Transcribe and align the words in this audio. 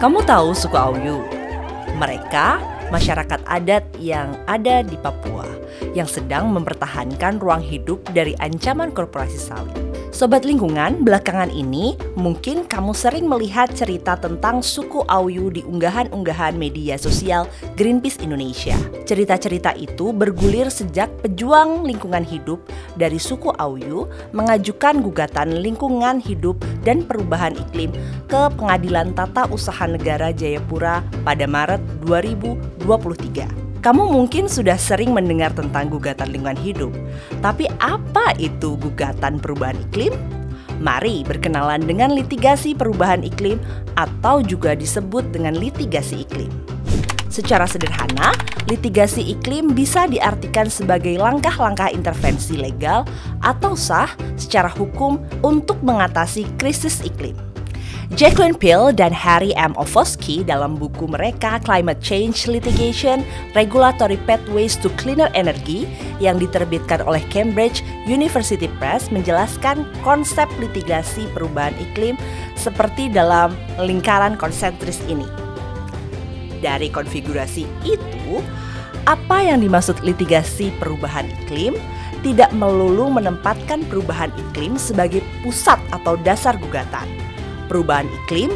Kamu 0.00 0.24
tahu 0.24 0.56
suku 0.56 0.80
Auyu? 0.80 1.20
Mereka 2.00 2.56
masyarakat 2.88 3.44
adat 3.44 3.84
yang 4.00 4.32
ada 4.48 4.80
di 4.80 4.96
Papua 4.96 5.44
yang 5.92 6.08
sedang 6.08 6.48
mempertahankan 6.56 7.36
ruang 7.36 7.60
hidup 7.60 8.00
dari 8.16 8.32
ancaman 8.40 8.96
korporasi 8.96 9.36
sawit. 9.36 9.89
Sobat 10.10 10.42
lingkungan, 10.42 11.06
belakangan 11.06 11.54
ini 11.54 11.94
mungkin 12.18 12.66
kamu 12.66 12.90
sering 12.90 13.30
melihat 13.30 13.70
cerita 13.70 14.18
tentang 14.18 14.58
suku 14.58 15.06
Auyu 15.06 15.54
di 15.54 15.62
unggahan-unggahan 15.62 16.58
media 16.58 16.98
sosial 16.98 17.46
Greenpeace 17.78 18.18
Indonesia. 18.18 18.74
Cerita-cerita 19.06 19.70
itu 19.78 20.10
bergulir 20.10 20.66
sejak 20.66 21.06
pejuang 21.22 21.86
lingkungan 21.86 22.26
hidup 22.26 22.58
dari 22.98 23.22
suku 23.22 23.54
Auyu 23.54 24.10
mengajukan 24.34 24.98
gugatan 24.98 25.62
lingkungan 25.62 26.18
hidup 26.18 26.58
dan 26.82 27.06
perubahan 27.06 27.54
iklim 27.54 27.94
ke 28.26 28.40
Pengadilan 28.58 29.14
Tata 29.14 29.46
Usaha 29.54 29.86
Negara 29.86 30.34
Jayapura 30.34 31.06
pada 31.22 31.46
Maret 31.46 31.78
2023. 32.02 33.59
Kamu 33.80 34.12
mungkin 34.12 34.44
sudah 34.44 34.76
sering 34.76 35.16
mendengar 35.16 35.56
tentang 35.56 35.88
gugatan 35.88 36.28
lingkungan 36.36 36.60
hidup, 36.60 36.92
tapi 37.40 37.64
apa 37.80 38.36
itu 38.36 38.76
gugatan 38.76 39.40
perubahan 39.40 39.80
iklim? 39.88 40.12
Mari 40.84 41.24
berkenalan 41.24 41.88
dengan 41.88 42.12
litigasi 42.12 42.76
perubahan 42.76 43.24
iklim 43.24 43.56
atau 43.96 44.44
juga 44.44 44.76
disebut 44.76 45.32
dengan 45.32 45.56
litigasi 45.56 46.28
iklim. 46.28 46.52
Secara 47.32 47.64
sederhana, 47.64 48.36
litigasi 48.68 49.32
iklim 49.32 49.72
bisa 49.72 50.04
diartikan 50.04 50.68
sebagai 50.68 51.16
langkah-langkah 51.16 51.88
intervensi 51.88 52.60
legal 52.60 53.08
atau 53.40 53.72
sah 53.72 54.12
secara 54.36 54.68
hukum 54.68 55.16
untuk 55.40 55.80
mengatasi 55.80 56.44
krisis 56.60 57.00
iklim. 57.00 57.49
Jacqueline 58.18 58.58
Pill 58.58 58.90
dan 58.90 59.14
Harry 59.14 59.54
M. 59.54 59.70
Ofoski 59.78 60.42
dalam 60.42 60.74
buku 60.74 61.06
mereka 61.06 61.62
Climate 61.62 62.02
Change 62.02 62.50
Litigation 62.50 63.22
Regulatory 63.54 64.18
Pathways 64.26 64.74
to 64.82 64.90
Cleaner 64.98 65.30
Energy 65.38 65.86
yang 66.18 66.34
diterbitkan 66.42 67.06
oleh 67.06 67.22
Cambridge 67.30 67.86
University 68.10 68.66
Press 68.82 69.14
menjelaskan 69.14 69.86
konsep 70.02 70.50
litigasi 70.58 71.30
perubahan 71.38 71.70
iklim 71.78 72.18
seperti 72.58 73.06
dalam 73.06 73.54
lingkaran 73.78 74.34
konsentris 74.34 74.98
ini. 75.06 75.30
Dari 76.58 76.90
konfigurasi 76.90 77.62
itu, 77.86 78.42
apa 79.06 79.38
yang 79.38 79.62
dimaksud 79.62 80.02
litigasi 80.02 80.74
perubahan 80.82 81.30
iklim 81.46 81.78
tidak 82.26 82.50
melulu 82.58 83.06
menempatkan 83.06 83.86
perubahan 83.86 84.34
iklim 84.34 84.74
sebagai 84.74 85.22
pusat 85.46 85.78
atau 85.94 86.18
dasar 86.18 86.58
gugatan 86.58 87.19
perubahan 87.70 88.10
iklim 88.26 88.50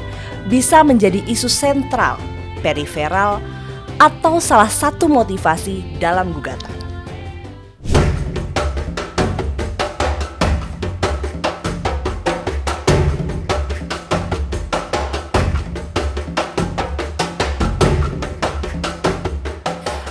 bisa 0.51 0.83
menjadi 0.83 1.23
isu 1.31 1.47
sentral, 1.47 2.19
periferal, 2.59 3.39
atau 4.03 4.43
salah 4.43 4.67
satu 4.67 5.07
motivasi 5.07 6.03
dalam 6.03 6.35
gugatan. 6.35 6.75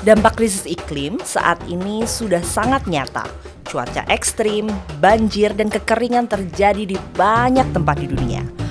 Dampak 0.04 0.36
krisis 0.36 0.68
iklim 0.68 1.16
saat 1.24 1.56
ini 1.72 2.04
sudah 2.04 2.44
sangat 2.44 2.84
nyata. 2.92 3.24
Cuaca 3.64 4.04
ekstrim, 4.12 4.68
banjir, 5.00 5.56
dan 5.56 5.72
kekeringan 5.72 6.28
terjadi 6.28 6.84
di 6.84 7.00
banyak 7.16 7.64
tempat 7.72 8.04
di 8.04 8.12
dunia 8.12 8.63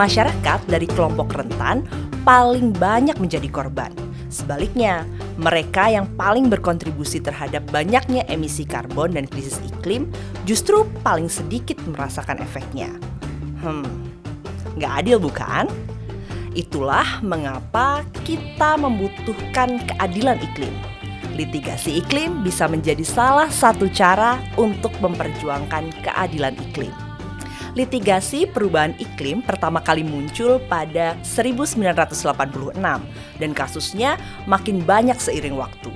masyarakat 0.00 0.64
dari 0.64 0.88
kelompok 0.88 1.36
rentan 1.36 1.84
paling 2.24 2.72
banyak 2.72 3.20
menjadi 3.20 3.44
korban. 3.52 3.92
Sebaliknya, 4.32 5.04
mereka 5.36 5.92
yang 5.92 6.08
paling 6.16 6.48
berkontribusi 6.48 7.20
terhadap 7.20 7.66
banyaknya 7.68 8.24
emisi 8.30 8.64
karbon 8.64 9.12
dan 9.12 9.28
krisis 9.28 9.60
iklim 9.60 10.08
justru 10.48 10.88
paling 11.04 11.28
sedikit 11.28 11.76
merasakan 11.84 12.40
efeknya. 12.40 12.88
Hmm, 13.60 13.84
nggak 14.80 14.92
adil 15.04 15.18
bukan? 15.20 15.68
Itulah 16.56 17.20
mengapa 17.20 18.06
kita 18.24 18.80
membutuhkan 18.80 19.84
keadilan 19.84 20.40
iklim. 20.40 20.72
Litigasi 21.34 22.00
iklim 22.00 22.40
bisa 22.46 22.70
menjadi 22.70 23.02
salah 23.02 23.50
satu 23.50 23.90
cara 23.90 24.38
untuk 24.56 24.94
memperjuangkan 25.02 25.90
keadilan 26.06 26.54
iklim 26.70 27.09
litigasi 27.74 28.50
perubahan 28.50 28.94
iklim 28.98 29.42
pertama 29.44 29.82
kali 29.82 30.02
muncul 30.02 30.58
pada 30.66 31.14
1986 31.22 32.78
dan 33.38 33.50
kasusnya 33.54 34.20
makin 34.46 34.82
banyak 34.82 35.18
seiring 35.18 35.54
waktu. 35.58 35.92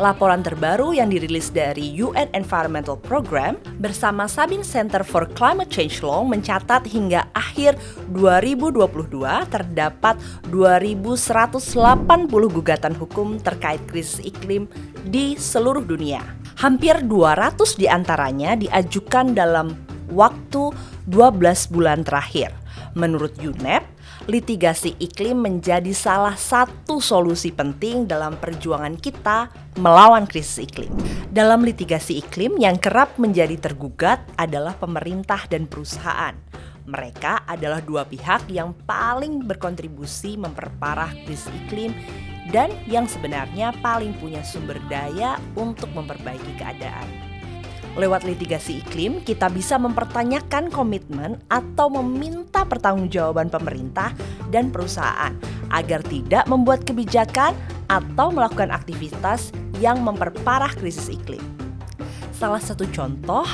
Laporan 0.00 0.40
terbaru 0.40 0.96
yang 0.96 1.12
dirilis 1.12 1.52
dari 1.52 1.92
UN 2.00 2.32
Environmental 2.32 2.96
Program 2.96 3.60
bersama 3.76 4.24
Sabin 4.24 4.64
Center 4.64 5.04
for 5.04 5.28
Climate 5.36 5.68
Change 5.68 6.00
Law 6.00 6.24
mencatat 6.24 6.88
hingga 6.88 7.28
akhir 7.36 7.76
2022 8.16 9.20
terdapat 9.52 10.16
2180 10.48 12.08
gugatan 12.48 12.96
hukum 12.96 13.36
terkait 13.36 13.84
krisis 13.84 14.24
iklim 14.24 14.64
di 15.04 15.36
seluruh 15.36 15.84
dunia. 15.84 16.24
Hampir 16.56 17.04
200 17.04 17.76
di 17.76 17.84
antaranya 17.84 18.56
diajukan 18.56 19.36
dalam 19.36 19.91
waktu 20.12 20.70
12 21.08 21.72
bulan 21.72 22.04
terakhir. 22.04 22.52
Menurut 22.92 23.40
UNEP, 23.40 23.88
litigasi 24.28 24.94
iklim 25.02 25.42
menjadi 25.42 25.90
salah 25.90 26.36
satu 26.36 27.02
solusi 27.02 27.50
penting 27.50 28.06
dalam 28.06 28.38
perjuangan 28.38 28.94
kita 29.00 29.50
melawan 29.80 30.28
krisis 30.28 30.68
iklim. 30.68 30.92
Dalam 31.32 31.64
litigasi 31.64 32.20
iklim 32.20 32.60
yang 32.60 32.76
kerap 32.76 33.16
menjadi 33.16 33.56
tergugat 33.58 34.22
adalah 34.36 34.76
pemerintah 34.76 35.48
dan 35.48 35.64
perusahaan. 35.66 36.36
Mereka 36.82 37.46
adalah 37.46 37.78
dua 37.78 38.02
pihak 38.02 38.50
yang 38.50 38.74
paling 38.84 39.46
berkontribusi 39.46 40.34
memperparah 40.34 41.14
krisis 41.24 41.48
iklim 41.66 41.94
dan 42.50 42.74
yang 42.90 43.06
sebenarnya 43.06 43.70
paling 43.80 44.12
punya 44.18 44.42
sumber 44.42 44.76
daya 44.90 45.38
untuk 45.54 45.88
memperbaiki 45.94 46.58
keadaan. 46.58 47.31
Lewat 47.92 48.24
litigasi 48.24 48.80
iklim, 48.80 49.20
kita 49.20 49.52
bisa 49.52 49.76
mempertanyakan 49.76 50.72
komitmen 50.72 51.36
atau 51.52 51.92
meminta 51.92 52.64
pertanggungjawaban 52.64 53.52
pemerintah 53.52 54.16
dan 54.48 54.72
perusahaan 54.72 55.36
agar 55.68 56.00
tidak 56.08 56.48
membuat 56.48 56.88
kebijakan 56.88 57.52
atau 57.92 58.32
melakukan 58.32 58.72
aktivitas 58.72 59.52
yang 59.76 60.00
memperparah 60.00 60.72
krisis 60.72 61.12
iklim. 61.12 61.44
Salah 62.32 62.64
satu 62.64 62.88
contoh 62.88 63.44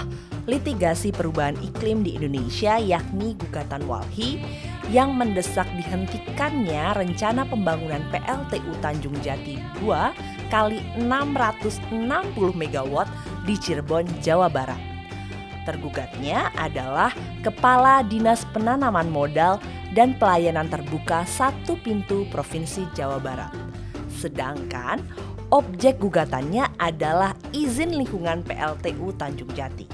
litigasi 0.47 1.11
perubahan 1.11 1.59
iklim 1.61 2.07
di 2.07 2.15
Indonesia 2.15 2.79
yakni 2.79 3.35
gugatan 3.37 3.85
Walhi 3.85 4.41
yang 4.89 5.13
mendesak 5.13 5.69
dihentikannya 5.77 6.97
rencana 6.97 7.45
pembangunan 7.45 8.01
PLTU 8.09 8.73
Tanjung 8.81 9.13
Jati 9.21 9.61
2 9.85 10.49
kali 10.49 10.81
660 11.05 11.93
MW 12.33 12.95
di 13.49 13.57
Cirebon, 13.57 14.05
Jawa 14.21 14.53
Barat. 14.53 14.77
Tergugatnya 15.65 16.53
adalah 16.53 17.17
Kepala 17.41 18.05
Dinas 18.05 18.45
Penanaman 18.53 19.09
Modal 19.09 19.57
dan 19.97 20.13
Pelayanan 20.21 20.69
Terbuka 20.69 21.25
Satu 21.25 21.81
Pintu 21.81 22.29
Provinsi 22.29 22.85
Jawa 22.93 23.17
Barat. 23.17 23.57
Sedangkan 24.13 25.01
objek 25.49 25.97
gugatannya 25.97 26.69
adalah 26.77 27.33
izin 27.57 27.97
lingkungan 27.97 28.45
PLTU 28.45 29.17
Tanjung 29.17 29.49
Jati. 29.57 29.89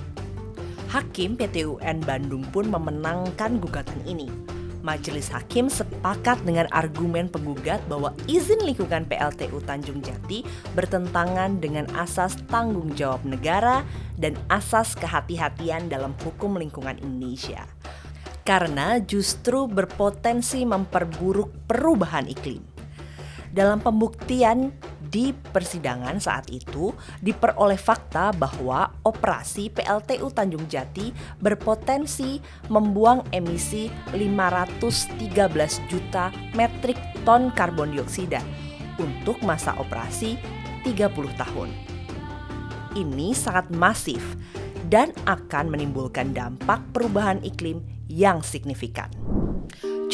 Hakim 0.91 1.39
PTUN 1.39 2.03
Bandung 2.03 2.43
pun 2.51 2.67
memenangkan 2.71 3.63
gugatan 3.63 3.99
ini 4.07 4.54
Majelis 4.85 5.33
Hakim 5.33 5.73
sepakat 5.73 6.45
dengan 6.45 6.69
argumen 6.69 7.33
penggugat 7.33 7.81
bahwa 7.89 8.13
izin 8.29 8.61
lingkungan 8.61 9.09
PLTU 9.09 9.65
Tanjung 9.65 10.05
Jati 10.05 10.45
bertentangan 10.77 11.57
dengan 11.57 11.89
asas 11.97 12.37
tanggung 12.53 12.93
jawab 12.93 13.25
negara 13.25 13.81
dan 14.21 14.37
asas 14.53 14.93
kehati-hatian 14.93 15.89
dalam 15.89 16.13
hukum 16.21 16.61
lingkungan 16.61 17.01
Indonesia. 17.01 17.65
Karena 18.45 19.01
justru 19.01 19.65
berpotensi 19.65 20.69
memperburuk 20.69 21.65
perubahan 21.65 22.29
iklim. 22.29 22.61
Dalam 23.49 23.81
pembuktian 23.81 24.69
di 25.15 25.31
persidangan 25.31 26.19
saat 26.19 26.51
itu 26.51 26.91
diperoleh 27.23 27.79
fakta 27.79 28.35
bahwa 28.35 28.91
operasi 29.07 29.71
PLTU 29.71 30.27
Tanjung 30.35 30.67
Jati 30.67 31.15
berpotensi 31.39 32.43
membuang 32.67 33.23
emisi 33.31 33.87
513 34.11 35.31
juta 35.87 36.35
metrik 36.59 36.99
ton 37.23 37.55
karbon 37.55 37.95
dioksida 37.95 38.43
untuk 38.99 39.39
masa 39.47 39.79
operasi 39.79 40.35
30 40.83 41.15
tahun. 41.39 41.71
Ini 42.99 43.31
sangat 43.39 43.71
masif 43.71 44.35
dan 44.91 45.15
akan 45.31 45.71
menimbulkan 45.71 46.35
dampak 46.35 46.83
perubahan 46.91 47.39
iklim 47.47 47.87
yang 48.11 48.43
signifikan. 48.43 49.11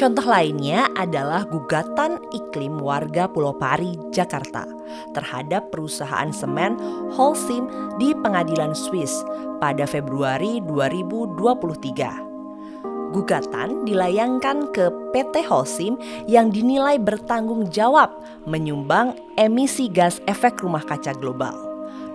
Contoh 0.01 0.25
lainnya 0.25 0.89
adalah 0.97 1.45
gugatan 1.45 2.17
iklim 2.33 2.81
warga 2.81 3.29
Pulau 3.29 3.53
Pari, 3.53 4.01
Jakarta 4.09 4.65
terhadap 5.13 5.69
perusahaan 5.69 6.33
semen 6.33 6.81
Holcim 7.13 7.69
di 8.01 8.17
pengadilan 8.17 8.73
Swiss 8.73 9.13
pada 9.61 9.85
Februari 9.85 10.65
2023. 10.65 13.13
Gugatan 13.13 13.85
dilayangkan 13.85 14.73
ke 14.73 14.89
PT 15.13 15.45
Holcim 15.45 16.01
yang 16.25 16.49
dinilai 16.49 16.97
bertanggung 16.97 17.69
jawab 17.69 18.09
menyumbang 18.49 19.13
emisi 19.37 19.93
gas 19.93 20.17
efek 20.25 20.65
rumah 20.65 20.81
kaca 20.81 21.13
global. 21.13 21.70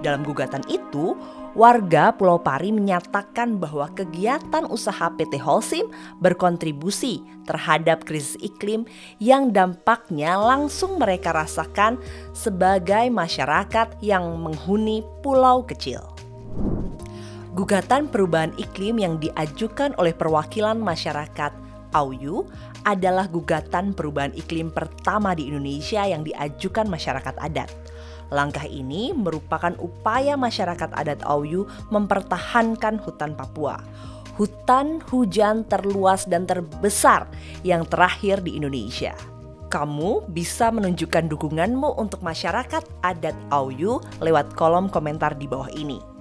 Dalam 0.05 0.21
gugatan 0.21 0.61
itu, 0.69 1.17
warga 1.57 2.13
Pulau 2.13 2.37
Pari 2.37 2.69
menyatakan 2.69 3.57
bahwa 3.57 3.89
kegiatan 3.89 4.69
usaha 4.69 5.09
PT 5.09 5.41
Holcim 5.41 5.89
berkontribusi 6.21 7.25
terhadap 7.49 8.05
krisis 8.05 8.37
iklim 8.37 8.85
yang 9.17 9.49
dampaknya 9.49 10.37
langsung 10.37 11.01
mereka 11.01 11.33
rasakan 11.33 11.97
sebagai 12.37 13.09
masyarakat 13.09 13.97
yang 14.05 14.29
menghuni 14.45 15.01
pulau 15.25 15.65
kecil. 15.65 16.05
Gugatan 17.57 18.05
perubahan 18.05 18.53
iklim 18.61 19.01
yang 19.01 19.17
diajukan 19.17 19.97
oleh 19.97 20.13
perwakilan 20.13 20.77
masyarakat 20.77 21.64
AUYU 21.93 22.47
adalah 22.85 23.25
gugatan 23.29 23.93
perubahan 23.97 24.31
iklim 24.37 24.69
pertama 24.69 25.33
di 25.33 25.49
Indonesia 25.49 26.05
yang 26.05 26.21
diajukan 26.25 26.85
masyarakat 26.89 27.35
adat. 27.41 27.69
Langkah 28.33 28.65
ini 28.65 29.13
merupakan 29.13 29.73
upaya 29.77 30.33
masyarakat 30.33 30.89
adat 30.97 31.21
Auyu 31.25 31.69
mempertahankan 31.93 32.97
hutan 33.01 33.37
Papua. 33.37 33.77
Hutan 34.35 34.99
hujan 35.13 35.63
terluas 35.69 36.27
dan 36.27 36.43
terbesar 36.43 37.29
yang 37.63 37.87
terakhir 37.87 38.43
di 38.43 38.57
Indonesia. 38.57 39.15
Kamu 39.71 40.29
bisa 40.29 40.69
menunjukkan 40.69 41.31
dukunganmu 41.31 41.97
untuk 41.97 42.21
masyarakat 42.21 42.83
adat 43.01 43.37
Auyu 43.53 44.01
lewat 44.19 44.53
kolom 44.57 44.91
komentar 44.91 45.37
di 45.37 45.47
bawah 45.47 45.69
ini. 45.73 46.14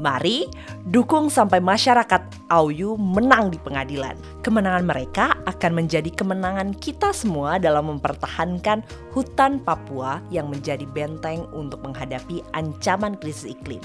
Mari 0.00 0.48
dukung 0.88 1.28
sampai 1.28 1.60
masyarakat 1.60 2.48
Auyu 2.48 2.96
menang 3.00 3.52
di 3.52 3.58
pengadilan. 3.60 4.16
Kemenangan 4.40 4.84
mereka 4.84 5.26
akan 5.48 5.72
menjadi 5.84 6.08
kemenangan 6.12 6.76
kita 6.76 7.16
semua 7.16 7.56
dalam 7.56 7.88
mempertahankan 7.92 8.84
hutan 9.12 9.60
Papua 9.60 10.20
yang 10.32 10.52
menjadi 10.52 10.84
benteng 10.88 11.48
untuk 11.56 11.80
menghadapi 11.84 12.44
ancaman 12.52 13.16
krisis 13.16 13.52
iklim. 13.52 13.80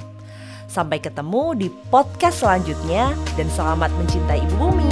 Sampai 0.67 0.99
ketemu 0.99 1.55
di 1.55 1.67
podcast 1.87 2.43
selanjutnya 2.43 3.15
dan 3.39 3.47
selamat 3.47 3.91
mencintai 3.95 4.43
ibu 4.43 4.55
bumi. 4.67 4.91